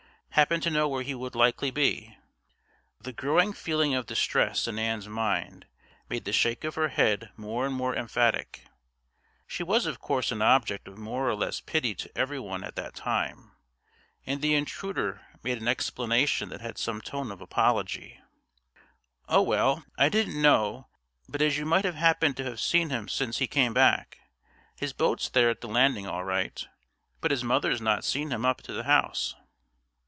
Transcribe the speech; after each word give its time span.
"Happen 0.35 0.61
to 0.61 0.69
know 0.69 0.87
where 0.87 1.03
he 1.03 1.13
would 1.13 1.35
likely 1.35 1.71
be?" 1.71 2.17
The 3.01 3.11
growing 3.11 3.51
feeling 3.51 3.93
of 3.93 4.05
distress 4.05 4.65
in 4.65 4.79
Ann's 4.79 5.07
mind 5.09 5.67
made 6.09 6.23
the 6.23 6.31
shake 6.31 6.63
of 6.63 6.75
her 6.75 6.87
head 6.87 7.31
more 7.35 7.65
and 7.65 7.75
more 7.75 7.93
emphatic. 7.93 8.63
She 9.45 9.61
was 9.61 9.85
of 9.85 9.99
course 9.99 10.31
an 10.31 10.41
object 10.41 10.87
of 10.87 10.97
more 10.97 11.29
or 11.29 11.35
less 11.35 11.59
pity 11.59 11.93
to 11.95 12.17
every 12.17 12.39
one 12.39 12.63
at 12.63 12.77
that 12.77 12.95
time, 12.95 13.51
and 14.25 14.41
the 14.41 14.55
intruder 14.55 15.21
made 15.43 15.61
an 15.61 15.67
explanation 15.67 16.47
that 16.49 16.61
had 16.61 16.77
some 16.77 17.01
tone 17.01 17.29
of 17.29 17.41
apology. 17.41 18.17
"Oh, 19.27 19.41
well, 19.41 19.83
I 19.97 20.07
didn't 20.07 20.41
know 20.41 20.87
but 21.27 21.41
as 21.41 21.57
you 21.57 21.65
might 21.65 21.85
have 21.85 21.95
happened 21.95 22.37
to 22.37 22.45
have 22.45 22.61
seen 22.61 22.89
him 22.89 23.09
since 23.09 23.39
he 23.39 23.47
came 23.47 23.73
back. 23.73 24.19
His 24.77 24.93
boat's 24.93 25.27
there 25.27 25.49
at 25.49 25.59
the 25.59 25.67
landing 25.67 26.07
all 26.07 26.23
right, 26.23 26.65
but 27.19 27.31
his 27.31 27.43
mother's 27.43 27.81
not 27.81 28.05
seen 28.05 28.31
him 28.31 28.45
up 28.45 28.61
to 28.61 28.71
the 28.73 28.85
house." 28.85 29.35